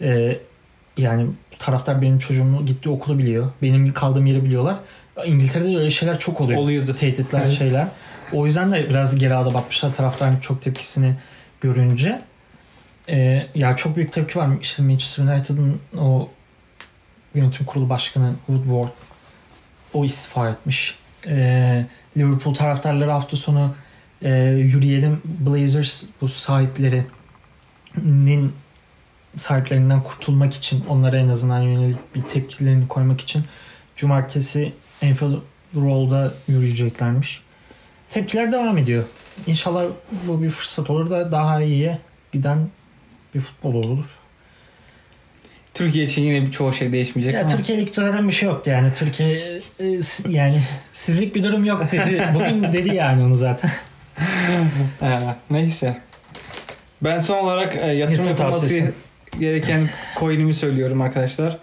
[0.00, 0.38] E,
[0.96, 1.26] yani
[1.58, 3.50] taraftar benim çocuğumu gittiği okulu biliyor.
[3.62, 4.76] Benim kaldığım yeri biliyorlar.
[5.24, 6.60] İngiltere'de de öyle şeyler çok oluyor.
[6.60, 6.94] Oluyordu.
[6.94, 7.58] Tehditler Evet.
[7.58, 7.88] şeyler.
[8.32, 11.14] O yüzden de biraz geri adım atmışlar taraftarın çok tepkisini
[11.60, 12.22] görünce.
[13.08, 14.48] E, ya çok büyük tepki var.
[14.60, 16.28] İşte Manchester United'ın o
[17.34, 18.88] yönetim kurulu başkanı Woodward
[19.94, 20.94] o istifa etmiş.
[21.26, 21.84] E,
[22.16, 23.74] Liverpool taraftarları hafta sonu
[24.22, 28.52] e, yürüyelim Blazers bu sahiplerinin
[29.36, 33.44] sahiplerinden kurtulmak için onlara en azından yönelik bir tepkilerini koymak için
[33.96, 34.72] cumartesi
[35.02, 35.34] Anfield
[35.76, 37.42] Road'da yürüyeceklermiş.
[38.10, 39.04] Tepkiler devam ediyor.
[39.46, 39.84] İnşallah
[40.26, 41.98] bu bir fırsat olur da daha iyiye
[42.32, 42.58] giden
[43.34, 44.04] bir futbol olur.
[45.74, 47.48] Türkiye için yine çoğu şey değişmeyecek Ya ama.
[47.48, 48.92] Türkiye'lik zaten bir şey yoktu yani.
[48.94, 49.38] Türkiye
[49.80, 52.30] e, yani sizlik bir durum yok dedi.
[52.34, 53.70] Bugün dedi yani onu zaten.
[55.00, 55.98] Ha, neyse.
[57.02, 58.92] Ben son olarak e, yatırım Yatırım yapılması tavsiyesi.
[59.40, 61.58] Gereken coin'imi söylüyorum arkadaşlar.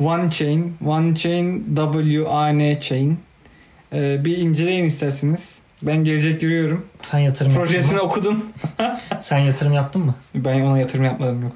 [0.00, 3.18] One Chain, One Chain WAN Chain.
[3.92, 5.58] E, bir inceleyin isterseniz.
[5.82, 6.86] Ben gelecek görüyorum.
[7.02, 8.44] Sen yatırım Projesini yaptın okudum.
[9.20, 10.14] Sen yatırım yaptın mı?
[10.34, 11.52] Ben ona yatırım yapmadım yok.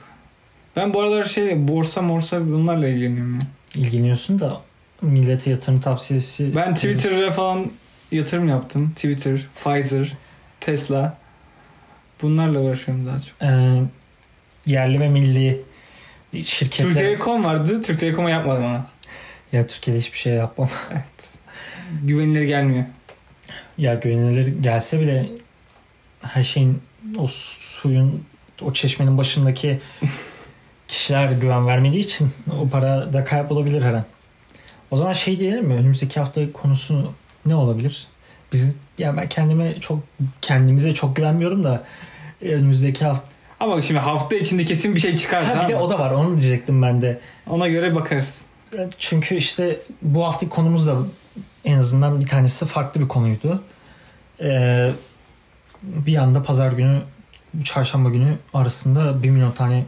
[0.76, 3.40] Ben bu aralar şey borsa morsa bunlarla ilgileniyorum ya.
[3.76, 4.60] İlgileniyorsun da
[5.02, 6.56] millete yatırım tavsiyesi.
[6.56, 7.66] Ben Twitter'a falan
[8.12, 8.92] yatırım yaptım.
[8.96, 10.12] Twitter, Pfizer,
[10.60, 11.18] Tesla.
[12.22, 13.42] Bunlarla uğraşıyorum daha çok.
[13.42, 13.82] Ee,
[14.66, 15.62] yerli ve milli
[16.42, 16.86] şirketler.
[16.86, 17.82] Türk Telekom vardı.
[17.82, 18.86] Türk Telekom'a yapmadım ona.
[19.52, 20.68] Ya Türkiye'de hiçbir şey yapmam.
[22.02, 22.84] Güvenilir gelmiyor.
[23.78, 25.26] Ya güvenilir gelse bile
[26.22, 26.82] her şeyin
[27.18, 28.24] o suyun
[28.62, 29.80] o çeşmenin başındaki
[30.88, 34.04] kişiler güven vermediği için o para da kaybolabilir her an.
[34.90, 35.74] O zaman şey diyelim mi?
[35.74, 37.12] Önümüzdeki hafta konusu
[37.46, 38.06] ne olabilir?
[38.52, 39.98] Biz ya ben kendime çok
[40.42, 41.84] kendimize çok güvenmiyorum da
[42.42, 43.33] önümüzdeki hafta
[43.64, 46.40] Ama şimdi hafta içinde kesin bir şey çıkar ha, bir de o da var onu
[46.40, 47.20] diyecektim ben de.
[47.46, 48.42] Ona göre bakarız.
[48.98, 50.96] Çünkü işte bu haftaki konumuz da
[51.64, 53.62] en azından bir tanesi farklı bir konuydu.
[54.42, 54.90] Ee,
[55.82, 57.02] bir anda pazar günü
[57.64, 59.84] çarşamba günü arasında bir milyon tane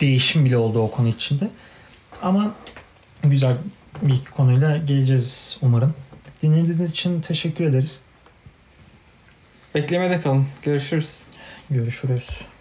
[0.00, 1.50] değişim bile oldu o konu içinde.
[2.22, 2.54] Ama
[3.24, 3.56] güzel
[4.02, 5.94] bir iki konuyla geleceğiz umarım.
[6.42, 8.02] Dinlediğiniz için teşekkür ederiz.
[9.74, 10.46] Beklemede kalın.
[10.62, 11.26] Görüşürüz.
[11.70, 12.51] Görüşürüz.